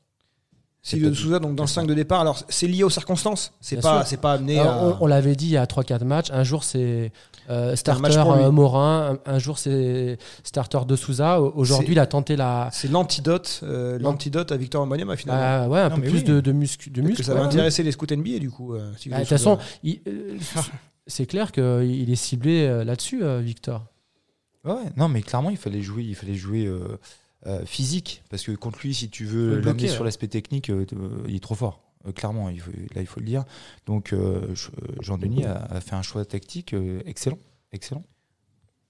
[0.84, 2.22] Silvio de Souza, donc dans le 5 de départ.
[2.22, 3.54] Alors, c'est lié aux circonstances.
[3.62, 4.84] C'est pas, c'est pas amené Alors, à.
[4.84, 6.32] on on l'avait dit il y a 3-4 matchs.
[6.32, 7.12] Un jour, c'est
[7.52, 9.20] euh, starter euh, Morin.
[9.28, 11.40] Un, un jour, c'est starter de Souza.
[11.42, 12.70] Au- Aujourd'hui, il a tenté la.
[12.72, 15.44] C'est l'antidote, euh, l'antidote à Victor Wembanyama finalement.
[15.44, 16.24] Ah, ouais, un Non, peu plus oui.
[16.24, 16.92] de, de muscles.
[16.92, 17.46] De muscles que ça va ouais.
[17.48, 18.74] intéresser les scouts NBA du coup.
[18.74, 20.38] euh, Bah, De toute façon, euh,
[21.06, 23.86] c'est clair qu'il est ciblé euh, là-dessus, euh, Victor.
[24.64, 26.98] Ouais, non, mais clairement, il fallait jouer, il fallait jouer euh,
[27.48, 30.86] euh, physique, parce que contre lui, si tu veux l'amener bloquer, sur l'aspect technique, euh,
[31.28, 31.82] il est trop fort.
[32.08, 33.44] Euh, clairement, il faut- là, il faut le dire.
[33.88, 34.70] Donc, euh, je-
[35.02, 37.40] Jean-Denis a, a fait un choix tactique euh, excellent,
[37.72, 38.04] excellent.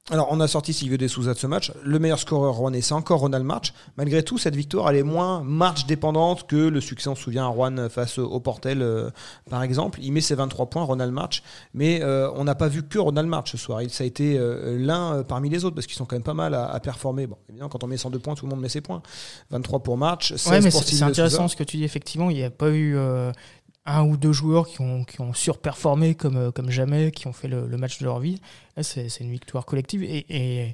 [0.10, 1.72] Alors, on a sorti Silvio de Souza de ce match.
[1.84, 3.72] Le meilleur scoreur rouennais, c'est encore Ronald March.
[3.98, 7.46] Malgré tout, cette victoire, elle est moins March dépendante que le succès, on se souvient,
[7.46, 9.12] à Rouen face au Portel, euh,
[9.50, 10.00] par exemple.
[10.02, 11.44] Il met ses 23 points, Ronald March.
[11.76, 13.84] Mais euh, on n'a pas vu que Ronald March ce soir.
[13.84, 16.34] Il, ça a été euh, l'un parmi les autres, parce qu'ils sont quand même pas
[16.34, 17.28] mal à, à performer.
[17.28, 19.04] Bon, évidemment, quand on met 102 points, tout le monde met ses points.
[19.52, 21.06] 23 pour March, 16 Ouais, mais pour c'est Souza.
[21.06, 21.84] intéressant ce que tu dis.
[21.84, 22.98] Effectivement, il n'y a pas eu
[23.86, 27.34] un ou deux joueurs qui ont, qui ont surperformé comme, euh, comme jamais, qui ont
[27.34, 28.40] fait le, le match de leur vie.
[28.78, 30.72] Là, c'est une victoire collective et, et,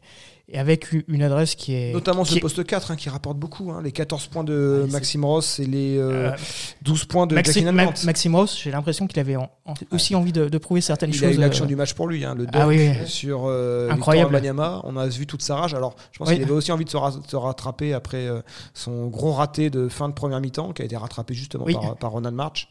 [0.50, 1.94] et avec une adresse qui est.
[1.94, 3.72] Notamment qui ce est- poste 4 hein, qui rapporte beaucoup.
[3.72, 3.82] hein.
[3.82, 6.36] les 14 points de Ouais, Maxime Ross et les euh, euh,
[6.82, 7.94] 12 points de Maxi- Ma-.
[8.04, 11.16] Maxime Ross, j'ai l'impression qu'il avait en- en- aussi envie de, de prouver certaines Il
[11.16, 11.30] choses.
[11.30, 13.08] a eu l'action euh, du match pour lui, hein, le dunk Ah oui, oui.
[13.08, 14.34] sur euh, Incroyable.
[14.34, 14.82] Wembanyama.
[14.84, 15.74] On a vu toute sa rage.
[15.74, 16.36] Alors, je pense Oui.
[16.36, 18.42] qu'il avait aussi envie de se, ra- se rattraper après euh,
[18.74, 21.66] son gros raté de fin de première mi-temps, qui a été rattrapé justement
[22.00, 22.68] par Ronald March.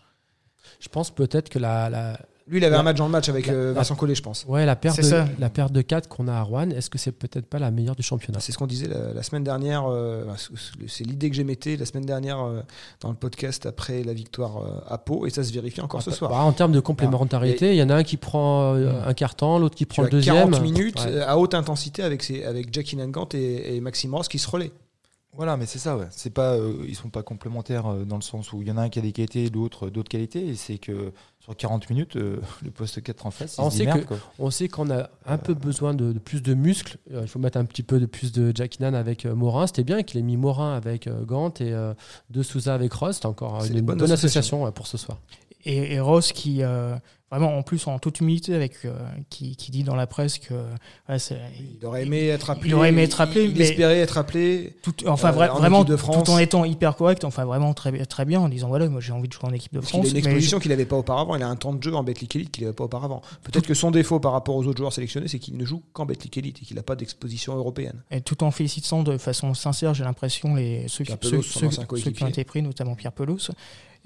[0.81, 3.29] Je pense peut-être que la, la, Lui, il avait La- un match dans le match
[3.29, 4.45] avec la- euh, Vincent Collet, je pense.
[4.47, 7.11] ouais, la, perte de, la perte de 4 qu'on a à Rouen, est-ce que c'est
[7.11, 8.39] peut-être pas la meilleure du championnat?
[8.41, 9.85] C'est ce qu'on disait la, la semaine dernière.
[9.91, 10.25] euh,
[10.87, 12.61] c'est l'idée que j'ai mettée la semaine dernière euh,
[13.01, 16.13] dans le podcast après la victoire euh, à Pau, et ça se vérifie encore ce
[16.13, 16.31] soir.
[16.31, 19.59] Bah, En termes de complémentarité, il y en a un qui prend euh, un carton,
[19.59, 20.37] l'autre qui Tu prend as le deuxième.
[20.51, 21.21] 40 minutes Ouais.
[21.23, 24.71] à haute intensité avec, ses, avec Jackie Nangant et, et Maxime Ross qui se relaient.
[25.37, 26.07] Voilà, mais c'est ça, ouais.
[26.11, 28.77] C'est pas, euh, ils sont pas complémentaires euh, dans le sens où il y en
[28.77, 30.47] a un qui a des qualités, l'autre d'autres qualités.
[30.47, 34.01] Et c'est que sur 40 minutes, euh, le poste 4 en face, On sait merde,
[34.01, 34.17] que- quoi.
[34.39, 36.97] On sait qu'on a un peu besoin de, de plus de muscles.
[37.11, 39.67] Il faut mettre un petit peu de plus de Jack Nan avec Morin.
[39.67, 41.73] C'était bien qu'il ait mis Morin avec Gant et
[42.31, 43.17] De Souza avec Ross.
[43.17, 45.19] C'était encore une bonne, association ouais, pour ce soir.
[45.67, 46.95] Et, et Ross qui, euh,
[47.31, 48.97] vraiment, en plus, en toute humilité, avec, euh,
[49.31, 50.55] qui, qui dit dans la presse que.
[51.09, 51.17] ouais,
[51.81, 52.69] Il aurait aimé être appelé.
[52.71, 54.77] Il aurait aimé être appelé, Il, il mais- espérait être appelé.
[54.83, 57.91] tout, enfin, Euh, vra- en vraiment, de tout en étant hyper correct, enfin, vraiment très,
[58.07, 60.07] très bien, en disant voilà, moi j'ai envie de jouer en équipe de Parce France.
[60.07, 61.35] a une exposition qu'il n'avait pas auparavant.
[61.35, 63.23] Il a un temps de jeu en Betclic Elite qu'il n'avait pas auparavant.
[63.43, 66.07] Peut-être que son défaut par rapport aux autres joueurs sélectionnés, c'est qu'il ne joue qu'en
[66.07, 68.03] Betclic Elite et qu'il n'a pas d'exposition européenne.
[68.13, 72.11] Et tout en félicitant de façon sincère, j'ai l'impression, les, ceux, qui- ceux- ceux- ceux
[72.13, 73.51] qui ont été pris, notamment Pierre Pelos.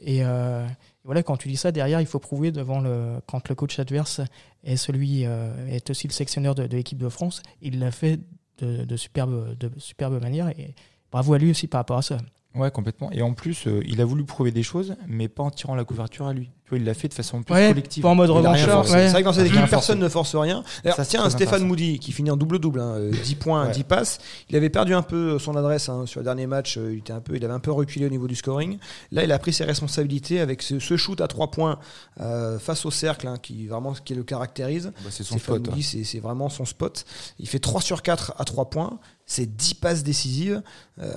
[0.02, 0.66] Et euh,
[1.04, 4.20] voilà, quand tu dis ça, derrière, il faut prouver devant le, quand le coach adverse
[4.64, 8.20] est celui, euh, est aussi le sectionneur de, l'équipe de France, il l'a fait
[8.58, 10.48] de, de superbe, de superbe manière.
[10.58, 10.74] Et
[11.10, 12.18] bravo à lui aussi par rapport à ça.
[12.54, 13.12] Ouais, complètement.
[13.12, 15.84] Et en plus, euh, il a voulu prouver des choses, mais pas en tirant la
[15.84, 16.50] couverture à lui.
[16.70, 18.00] Tu vois, il l'a fait de façon plus Ouais, collective.
[18.04, 18.56] pas en mode ouais.
[18.56, 20.62] C'est vrai que dans cette équipe, personne ne force rien.
[20.84, 21.64] D'ailleurs, Ça, tiens, très Stéphane.
[21.64, 23.72] Moody, qui finit en double-double, hein, euh, 10 points, Ouais.
[23.72, 24.18] 10 passes.
[24.50, 26.76] Il avait perdu un peu son adresse hein, sur le dernier match.
[26.78, 28.78] euh, Il, était un peu, il avait un peu reculé au niveau du scoring.
[29.10, 31.80] Là, il a pris ses responsabilités avec ce, ce shoot à 3 points
[32.20, 34.92] euh, face au cercle, hein, qui, vraiment, qui le caractérise.
[35.02, 35.70] Bah, c'est son Stéphane spot.
[35.70, 37.04] Moody, c'est- c'est vraiment son spot.
[37.40, 39.00] Il fait 3 sur 4 à 3 points.
[39.26, 40.60] C'est 10 passes décisives.
[41.00, 41.12] Euh,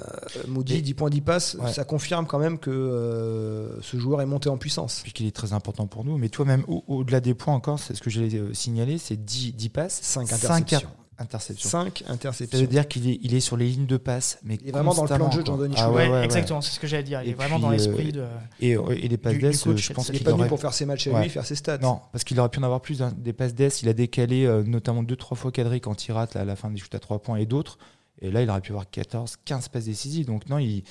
[0.48, 1.58] Moody, Et- 10 points, 10 passes.
[1.60, 1.74] Ouais.
[1.74, 5.00] Ça confirme quand même que euh, ce joueur est monté en puissance.
[5.04, 6.18] Puis qu'il est très important pour nous.
[6.18, 9.24] Mais toi, même au- au-delà des points encore, c'est ce que j'allais euh, signaler, c'est
[9.24, 10.90] 10, 10 passes, Cinq cinq interceptions.
[11.18, 11.70] a- interceptions.
[11.70, 12.66] 5 Ça veut interceptions.
[12.66, 15.04] dire qu'il est, il est sur les lignes de passe, mais Il est vraiment dans
[15.04, 15.68] le plan de jeu de quoi.
[15.78, 16.26] Ah ouais, Ouais, ouais, ouais.
[16.26, 17.22] exactement, c'est ce que j'allais dire.
[17.22, 18.26] Il Et est vraiment puis, dans euh, l'esprit de.
[18.62, 21.08] Et, et les passes d'ess, euh, je pense qu'il pas venu pour faire ses matchs
[21.08, 21.78] à lui, faire ses stats.
[21.80, 23.82] Non, parce qu'il aurait pu en avoir plus hein, des passes d'ess.
[23.84, 26.56] Il a décalé euh, notamment deux, trois fois cadré quand il rate là, à la
[26.56, 27.78] fin des shoots à 3 points et d'autres.
[28.22, 30.26] Et là, il aurait pu avoir 14, 15 passes décisives.
[30.26, 30.84] Donc non, il-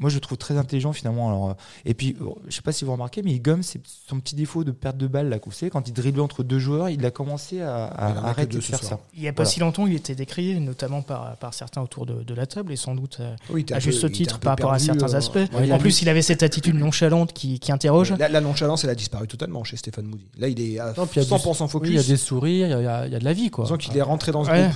[0.00, 1.28] moi je le trouve très intelligent finalement.
[1.28, 4.20] Alors, euh, et puis, euh, je sais pas si vous remarquez, mais il gomme son
[4.20, 5.28] petit défaut de perte de balle.
[5.28, 8.60] Là, vous savez, quand il dribble entre deux joueurs, il a commencé à, arrêter de
[8.60, 8.90] faire soir.
[8.90, 9.00] ça.
[9.14, 9.50] Il n'y a pas Voilà.
[9.50, 12.76] si longtemps, il était décrié, notamment par, par certains autour de, de la table, et
[12.76, 15.38] sans doute euh, Oui, à juste peu- titre par rapport à certains euh, aspects.
[15.54, 18.12] ouais, en plus, il avait cette attitude nonchalante qui, qui interroge.
[18.18, 20.26] La, la nonchalance, elle a disparu totalement chez Stéphane Moody.
[20.38, 21.88] Là, il est à Non, puis il y a du- 100% focus.
[21.90, 23.50] Oui, il y a des sourires, il y a, il y de la vie.
[23.50, 23.66] Quoi.
[23.78, 24.62] Qu'il est rentré dans ce Ouais.
[24.62, 24.74] groupe.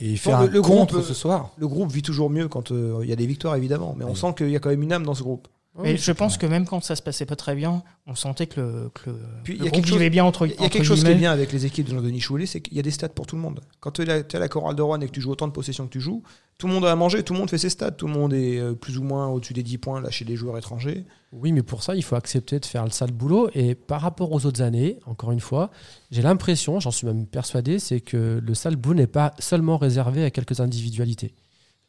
[0.00, 1.50] Et un le- contre groupe, ce soir.
[1.58, 3.94] Le groupe vit toujours mieux quand euh, il y a des victoires, évidemment.
[3.98, 4.16] Mais on Oui.
[4.16, 5.48] sent qu'il y a quand même une âme dans ce groupe.
[5.82, 8.46] Mais Oui, je pense que même quand ça se passait pas très bien, on sentait
[8.46, 10.46] que le, que le, Puis, il le y a groupe quelque chose- vivait bien entre
[10.46, 12.60] Il y a quelque chose qui est bien avec les équipes de Jean-Denis Choulet, c'est
[12.60, 13.60] qu'il y a des stats pour tout le monde.
[13.80, 15.86] Quand tu es à la chorale de Rouen et que tu joues autant de possessions
[15.86, 16.22] que tu joues,
[16.58, 18.32] tout le monde a à manger, tout le monde fait ses stats, tout le monde
[18.32, 21.04] est euh, plus ou moins au-dessus des 10 points là chez les joueurs étrangers.
[21.32, 23.50] Oui, mais pour ça, il faut accepter de faire le sale boulot.
[23.54, 25.70] Et par rapport aux autres années, encore une fois,
[26.10, 30.24] j'ai l'impression, j'en suis même persuadé, c'est que le sale boulot n'est pas seulement réservé
[30.24, 31.34] à quelques individualités.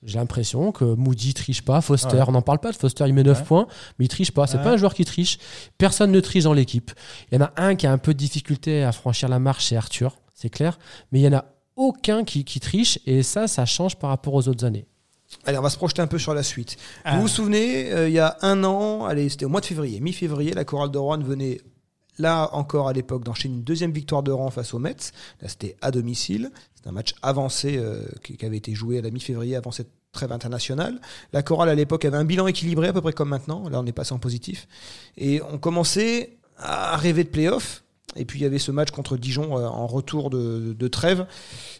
[0.03, 2.23] J'ai l'impression que Moody triche pas, Foster, Ouais.
[2.27, 3.45] on n'en parle pas de Foster, il met 9 Ouais.
[3.45, 4.45] points, mais il triche pas.
[4.45, 4.63] C'est Ouais.
[4.63, 5.39] pas un joueur qui triche.
[5.79, 6.91] Personne ne triche dans l'équipe.
[7.31, 9.65] Il y en a un qui a un peu de difficulté à franchir la marche,
[9.65, 10.77] c'est Arthur, c'est clair.
[11.11, 14.33] Mais il y en a aucun qui, qui triche, et ça, ça change par rapport
[14.35, 14.85] aux autres années.
[15.45, 16.77] Allez, on va se projeter un peu sur la suite.
[17.03, 17.15] Ah.
[17.15, 19.99] Vous vous souvenez, euh, il y a un an, allez, c'était au mois de février,
[19.99, 21.59] mi-février, la chorale de Rouen venait
[22.19, 25.11] là encore à l'époque d'enchaîner une deuxième victoire de rang face aux Mets.
[25.41, 26.51] Là, c'était à domicile.
[26.75, 30.31] C'est un match avancé euh, qui, avait été joué à la mi-février avant cette trêve
[30.31, 30.99] internationale.
[31.33, 33.69] La chorale à l'époque avait un bilan équilibré à peu près comme maintenant.
[33.69, 34.67] Là, on est passé en positif.
[35.17, 37.83] Et on commençait à rêver de playoff.
[38.17, 41.25] Et puis il y avait ce match contre Dijon euh, en retour de, de trêve,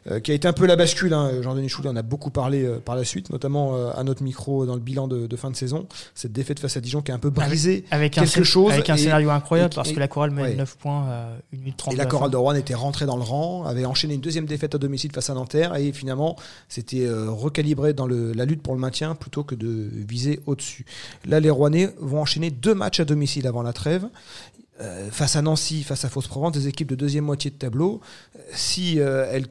[0.10, 1.14] euh, qui a été un peu la bascule.
[1.14, 1.42] Hein.
[1.42, 4.66] Jean-Denis Choulet en a beaucoup parlé euh, par la suite, notamment euh, à notre micro
[4.66, 5.88] dans le bilan de, de fin de saison.
[6.16, 7.86] Cette défaite face à Dijon qui a un peu brisé.
[7.92, 10.08] Avec un, quelque scé- chose avec un et- scénario incroyable et- parce et- que la
[10.08, 10.56] chorale met ouais.
[10.56, 12.32] 9 points à 1 minute 30 Et la chorale fin.
[12.32, 15.30] de Rouen était rentrée dans le rang, avait enchaîné une deuxième défaite à domicile face
[15.30, 16.36] à Nanterre et finalement
[16.70, 20.86] c'était euh, recalibré dans le- la lutte pour le maintien plutôt que de viser au-dessus.
[21.26, 24.06] Là, les Rouennais vont enchaîner deux matchs à domicile avant la trêve.
[24.80, 28.00] Euh, face à Nancy, face à Fausse-Provence, des équipes de deuxième moitié de tableau,
[28.36, 29.48] euh, si euh, elle,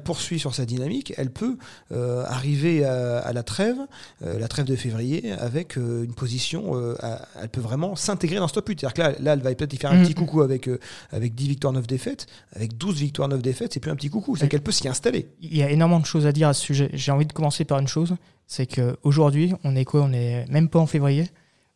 [0.00, 1.58] poursuit sur sa dynamique, elle peut
[1.90, 3.76] euh, arriver à, à la trêve,
[4.20, 8.68] la trêve de février, avec une position, à- elle peut vraiment s'intégrer dans ce top
[8.68, 8.80] 8.
[8.80, 10.04] C'est-à-dire que là, là, elle va peut-être y faire un Mhm.
[10.04, 10.70] petit coucou avec,
[11.10, 12.26] avec 10 victoires, 9 défaites.
[12.54, 15.26] Avec 12 victoires, 9 défaites, c'est plus un petit coucou, c'est qu'elle peut s'y installer.
[15.40, 16.88] Il y a énormément de choses à dire à ce sujet.
[16.92, 18.14] J'ai envie de commencer par une chose,
[18.46, 20.02] c'est qu'aujourd'hui, on est quoi?
[20.02, 21.28] On est même pas en février.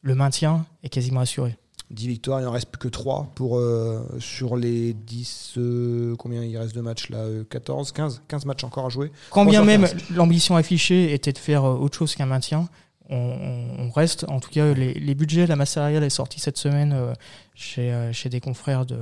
[0.02, 1.56] Le maintien est quasiment assuré.
[1.92, 5.54] 10 victoires, il en reste plus que 3 pour, euh, sur les 10.
[5.58, 9.12] euh, combien il reste de matchs là euh, 14, 15 15 matchs encore à jouer.
[9.30, 12.68] Quand bien même l'ambition affichée était de faire euh, autre chose qu'un maintien,
[13.10, 14.24] on, reste.
[14.28, 17.12] En tout cas, les, les budgets, la masse salariale est sortie cette semaine euh,
[17.54, 18.96] chez, chez des confrères de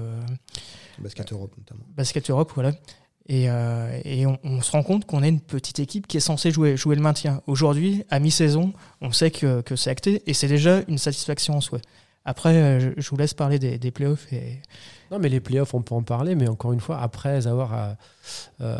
[0.98, 1.84] Basket Europe notamment.
[1.96, 2.72] Basket Europe, voilà.
[3.28, 6.20] Et, euh, et on, on se rend compte qu'on est une petite équipe qui est
[6.20, 7.42] censée jouer, jouer le maintien.
[7.46, 11.60] Aujourd'hui, à mi-saison, on sait que, que c'est acté et c'est déjà une satisfaction en
[11.60, 11.78] soi.
[12.30, 14.32] Après, euh, je, je vous laisse parler des, des playoffs.
[14.32, 14.60] Et...
[15.10, 17.92] Non, mais les playoffs, on peut en parler, mais encore une fois, après avoir euh,
[18.60, 18.78] euh,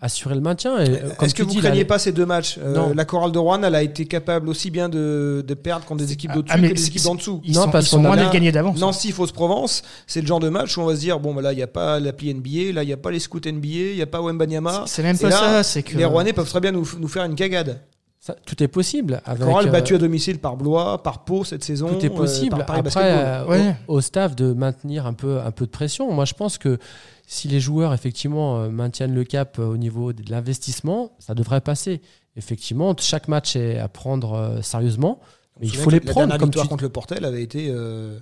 [0.00, 0.76] assuré le maintien.
[0.78, 2.92] Est-ce que tu vous dis, craignez la- pas ces deux matchs Euh.
[2.94, 6.12] La chorale de Rouen, elle a été capable aussi bien de, de perdre contre des
[6.12, 7.40] équipes Ah, d'au-dessus ah, que des équipes d'en dessous.
[7.44, 8.78] Ils Non, sont, parce qu'on a gagnés d'avance.
[8.80, 11.52] Nancy, Fausse-Provence, c'est le genre de match où on va se dire bon, bah là,
[11.52, 13.94] il n'y a pas l'appli NBA, là, il n'y a pas les scouts NBA, il
[13.94, 14.84] n'y a pas Wembanyama.
[14.88, 15.96] C'est même pas là, ça, c'est que.
[15.96, 17.80] Les Rouennais peuvent très bien nous, nous faire une cagade.
[18.26, 19.20] Ça- tout est possible.
[19.26, 21.88] Avec, Chorale euh, battue à domicile par Blois, par Pau cette saison.
[21.88, 22.64] Tout est euh, possible.
[22.66, 23.76] par Après, euh, Ouais.
[23.86, 26.10] au, au staff de maintenir un peu, un peu de pression.
[26.12, 26.78] Moi, je pense que
[27.26, 31.60] si les joueurs, effectivement, euh, maintiennent le cap euh, au niveau de l'investissement, ça devrait
[31.60, 32.00] passer.
[32.36, 35.20] Effectivement, chaque match est à prendre euh, sérieusement.
[35.60, 37.68] Mais il faut les la prendre dernière comme victoire tu contre le Portel avait été
[37.70, 38.18] euh,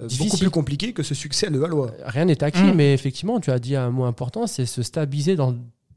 [0.00, 1.90] euh, beaucoup plus compliqué que ce succès à Levallois.
[2.04, 2.74] Rien n'est acquis, Mm.
[2.74, 5.56] mais effectivement, tu as dit un mot important, c'est se stabiliser dans,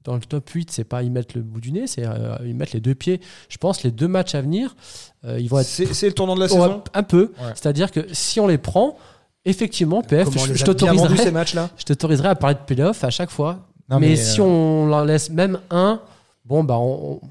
[0.10, 0.72] dans le top 8.
[0.72, 3.22] C'est pas y mettre le bout du nez, c'est euh, y mettre les deux pieds.
[3.48, 4.76] Je pense les deux matchs à venir,
[5.24, 6.84] euh, ils vont être C'est c'est le tournant de la Ouais, saison?
[6.94, 7.32] un peu.
[7.40, 7.52] Ouais.
[7.54, 8.98] C'est-à-dire que si on les prend,
[9.46, 11.70] effectivement, PF, je, je t'autoriserai ces matchs-là?
[11.78, 13.68] je t'autoriserai à parler de playoff à chaque fois.
[13.90, 16.02] Non, mais, mais, si euh, on en laisse même un,
[16.46, 17.22] bon, bah, on,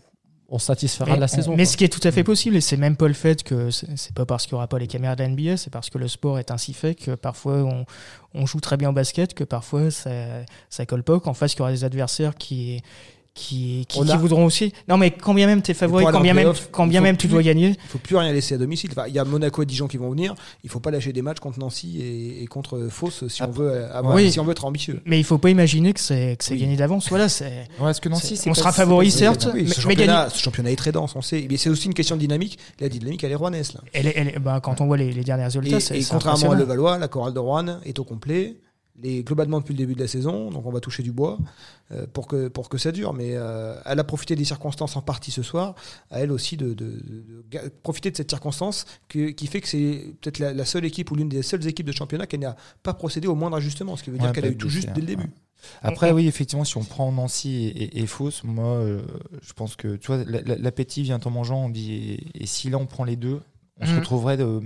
[0.48, 1.50] on satisfera Mais, la saison.
[1.52, 1.64] mais quoi.
[1.66, 4.14] ce qui est tout à fait possible, et c'est même pas le fait que c'est
[4.14, 6.08] pas parce qu'il n'y aura pas les caméras de la NBA, c'est parce que le
[6.08, 7.84] sport est ainsi fait que parfois on,
[8.34, 10.10] on joue très bien au basket, que parfois ça,
[10.70, 12.82] ça colle pas, qu'en face il y aura des adversaires qui,
[13.38, 14.72] qui, qui, qui a- voudront aussi.
[14.88, 17.28] Non, mais quand bien même t'es favori, quand en bien même, quand bien même tu
[17.28, 18.90] dois gagner, Il faut plus rien laisser à domicile.
[18.92, 20.34] Enfin, il y a Monaco et Dijon qui vont venir.
[20.64, 23.62] Il faut pas lâcher des matchs contre Nancy et, et contre Fos si on Après-
[23.62, 24.30] veut avoir, Oui.
[24.32, 25.00] si on veut être ambitieux.
[25.06, 26.60] mais il faut pas imaginer que c'est que c'est Oui.
[26.60, 27.08] gagné d'avance.
[27.08, 27.44] Voilà, c'est.
[27.46, 30.42] Ouais, parce que Nancy, on pas- sera favori, certes, Oui, mais- ce, mais championnat, ce
[30.42, 31.46] championnat est très dense, on sait.
[31.48, 32.58] Mais c'est aussi une question de dynamique.
[32.80, 33.72] La dynamique, elle est rouennaise.
[33.74, 33.80] Là.
[33.92, 36.02] Elle est- elle est- bah, quand on voit les, les derniers résultats, Et, c'est et
[36.02, 36.54] c'est contrairement à.
[36.56, 38.56] Levallois, la chorale de Rouen est au complet.
[39.00, 41.38] Les, globalement depuis le début de la saison, donc on va toucher du bois
[41.92, 43.12] euh, pour, que, pour que ça dure.
[43.14, 45.76] Mais euh, elle a profité des circonstances en partie ce soir,
[46.10, 49.60] à elle aussi de, de- de- de ga- profiter de cette circonstance que- qui fait
[49.60, 52.38] que c'est peut-être la, la seule équipe ou l'une des seules équipes de championnat qui
[52.38, 54.88] n'a pas procédé au moindre ajustement, ce qui veut dire qu'elle a eu tout juste
[54.92, 55.30] dès le début.
[55.82, 59.02] Après, oui, effectivement, si on prend Nancy et, et, et Fos, moi, euh,
[59.42, 61.64] je pense que, tu vois, la- la- l'appétit vient en mangeant.
[61.66, 61.92] On dit,
[62.34, 63.40] et, et si là, on prend les deux,
[63.80, 63.98] on se Mhm.
[63.98, 64.60] retrouverait de,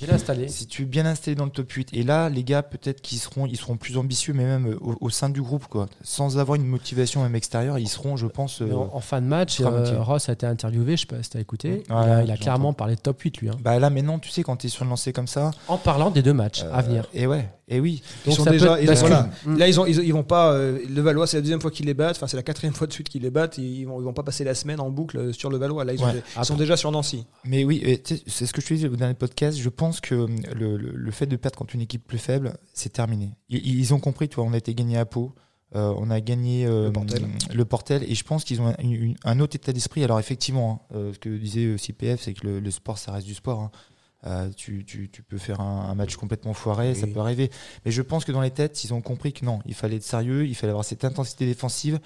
[0.00, 0.48] Bien installé.
[0.48, 1.90] si tu es bien installé dans le top 8.
[1.92, 5.10] Et là, les gars, peut-être qu'ils seront, ils seront plus ambitieux, mais même au, au
[5.10, 5.86] sein du groupe, quoi.
[6.02, 8.62] Sans avoir une motivation même extérieure, ils seront, je pense.
[8.62, 10.00] euh, En, en fin de match, euh.
[10.00, 11.70] Ross a été interviewé, je sais pas si tu as écouté.
[11.70, 12.36] Ouais, il a, il a j'entends.
[12.42, 13.48] clairement parlé de top 8, lui.
[13.50, 13.54] hein.
[13.62, 15.52] Bah là, maintenant, tu sais, quand tu es sur le lancer comme ça.
[15.68, 17.06] En parlant des deux matchs euh, à venir.
[17.14, 18.02] Et ouais, et oui.
[18.26, 19.08] Ils sont déjà- être ils- bascule.
[19.10, 19.30] voilà.
[19.46, 19.56] Mm.
[19.56, 20.52] Là, ils, ont, ils, ils vont pas.
[20.52, 22.16] euh, le Valois, c'est la deuxième fois qu'ils les battent.
[22.16, 23.58] Enfin, c'est la quatrième fois de suite qu'ils les battent.
[23.58, 25.84] Ils vont, ils vont pas passer la semaine en boucle euh, sur le Valois.
[25.84, 26.22] Là, ils, Ouais.
[26.36, 27.24] ils sont déjà sur Nancy.
[27.44, 29.56] Mais oui, c'est ce que je te disais au dernier podcast.
[29.58, 32.56] Je pense que hum, le, le- le fait de perdre contre une équipe plus faible,
[32.72, 33.34] c'est terminé.
[33.48, 35.34] Ils, ils ont compris, tu vois, on a été gagné à Pau.
[35.74, 37.28] euh, on a gagné euh, Le Portel.
[37.54, 40.04] le Portel et je pense qu'ils ont un, une- un autre état d'esprit.
[40.04, 43.12] Alors effectivement, hein, euh, ce que disait aussi PF, c'est que le, le sport, ça
[43.12, 43.60] reste du sport.
[43.60, 43.70] hein.
[44.24, 47.50] Euh, tu, tu- tu peux faire un, un match complètement foiré, ça peut arriver.
[47.84, 50.04] Mais je pense que dans les têtes, ils ont compris que non, il fallait être
[50.04, 51.98] sérieux, il fallait avoir cette intensité défensive.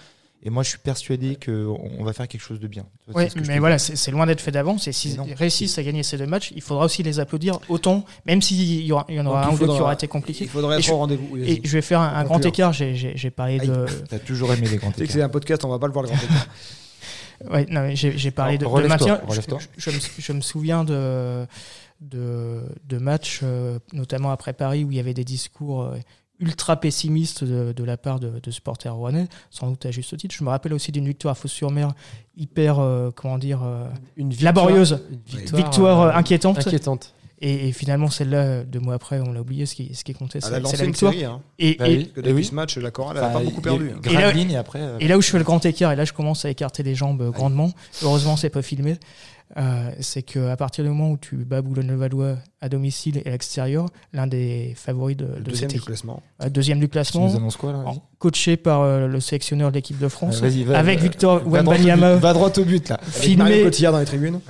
[0.47, 2.87] Et moi, je suis persuadé qu'on on va faire quelque chose de bien.
[3.09, 3.13] Je
[3.49, 4.87] mais voilà, c'est loin d'être fait d'avance.
[4.87, 8.41] Et s'ils réussissent à gagner ces deux matchs, il faudra aussi les applaudir autant, même
[8.41, 10.09] s'il y, il en aura Donc, un il ou deux qui faudra- aura été Il
[10.09, 10.47] compliqué.
[10.47, 11.27] faudrait Et être au rendez-vous.
[11.33, 11.43] Oui.
[11.51, 12.73] Et je vais faire un, grand écart.
[12.73, 13.67] J'ai- parlé Aïe.
[13.67, 13.87] de.
[14.09, 15.07] T'as toujours aimé les grands écarts.
[15.11, 16.47] c'est un podcast, on va pas le voir le grand écart.
[17.51, 19.21] Ouais, non, mais j'ai parlé de, de Relève-toi, maintien.
[19.25, 19.59] Je, relève-toi.
[19.77, 21.45] je- je me, je me souviens de,
[22.01, 25.97] de, de matchs, euh, notamment après Paris, où il y avait des discours euh,
[26.39, 30.35] ultra pessimistes de, de la part de, de supporters rouennais, sans doute à juste titre.
[30.39, 31.93] Je me rappelle aussi d'une victoire à Fos-sur-Mer
[32.37, 35.01] hyper, euh, comment dire, euh, Une victoire- laborieuse,
[35.33, 36.59] une victoire, euh, euh, inquiétante.
[36.59, 37.13] inquiétante.
[37.39, 40.41] Et, et finalement, celle-là, deux mois après, on l'a oublié, ce qui, ce qui comptait,
[40.41, 41.13] c'est la victoire.
[41.13, 41.25] série.
[41.27, 41.43] Hein.
[41.59, 42.11] Et, Bah et- oui.
[42.15, 42.45] Que depuis oui.
[42.45, 43.91] ce match, la chorale, elle a Enfin, pas beaucoup il y a perdu.
[43.95, 44.11] hein.
[44.11, 44.81] Et là- ligne après.
[44.81, 46.83] euh, Et là où je fais le grand écart, et là je commence à écarter
[46.83, 47.73] les jambes grandement,
[48.03, 48.97] heureusement c'est pas filmé,
[49.57, 53.87] euh, c'est qu'à partir du moment où tu bats Boulogne-le-Valois à domicile et à l'extérieur,
[54.13, 56.23] l'un des favoris de, Le de deuxième cette du classement.
[56.43, 57.85] euh, deuxième du Tu classement, nous quoi là
[58.19, 62.17] coaché par euh, le sélectionneur de l'équipe de France, Euh, vas-y, va- avec Victor Wembanyama,
[62.17, 62.97] Va droit au but là.
[62.97, 64.41] Avec filmé, Cotillard dans les tribunes.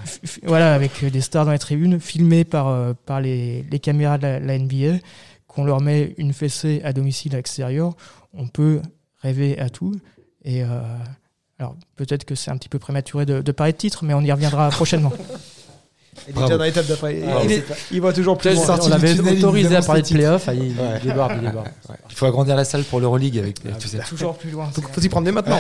[0.44, 4.16] voilà, avec euh, des stars dans les tribunes, filmé par, euh, par les, les caméras
[4.18, 4.98] de la, la NBA,
[5.46, 7.94] qu'on leur met une fessée à domicile à l'extérieur,
[8.32, 8.80] on peut
[9.20, 9.94] rêver à tout.
[10.44, 10.68] Et euh,
[11.58, 14.20] alors peut-être que c'est un petit peu prématuré de, de parler de titre, mais on
[14.20, 15.12] y reviendra prochainement.
[16.26, 16.46] Il est Bravo.
[16.48, 17.22] déjà dans l'étape d'après.
[17.26, 18.88] Ah, il, il voit toujours plus On loin.
[18.88, 20.74] l'avait tunnel, autorisé à parler de playoff, il, Ouais.
[21.02, 21.52] il déborde, il.
[22.10, 23.98] Il faut agrandir la salle pour l'Euroleague avec Ah, tout ça.
[23.98, 24.68] Toujours plus loin.
[24.72, 25.58] Faut, faut s'y prendre dès maintenant.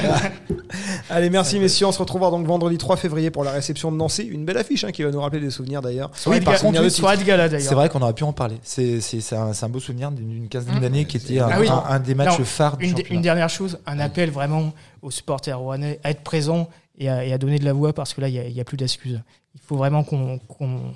[1.10, 1.86] Allez, merci messieurs.
[1.86, 4.22] On se retrouvera donc vendredi 3 février pour la réception de Nancy.
[4.22, 6.10] Une belle affiche hein, qui va nous rappeler des souvenirs d'ailleurs.
[6.10, 6.54] De par
[7.16, 7.68] de gala d'ailleurs.
[7.68, 8.56] C'est vrai qu'on aurait pu en parler.
[8.62, 9.00] C'est
[9.32, 10.80] un, beau souvenir d'une quinzaine Mmh.
[10.80, 11.68] d'années qui était un, Ah oui.
[11.68, 16.10] un- des matchs phares du Une, dernière chose, un appel vraiment aux supporters rouennais à
[16.10, 18.60] être présents et à, et à donner de la voix parce que là, il n'y
[18.60, 19.20] a, plus d'excuses.
[19.56, 20.92] Il faut vraiment qu'on qu'on-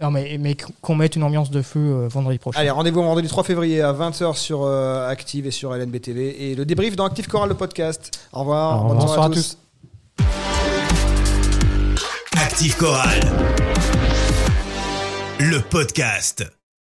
[0.00, 2.60] non, mais, mais qu'on mette une ambiance de feu euh, vendredi prochain.
[2.60, 6.50] Allez, rendez-vous vendredi 3 février à 20h sur euh, Active et sur LNB TV.
[6.50, 8.28] Et le débrief dans Active Chorale, le podcast.
[8.34, 8.84] Au revoir.
[8.84, 9.56] Au Bonne Bonsoir à tous.
[12.36, 13.20] Active Chorale.
[15.40, 16.44] Le podcast.